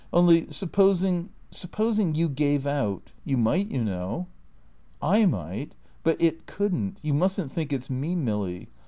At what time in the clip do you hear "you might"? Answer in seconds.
3.23-3.67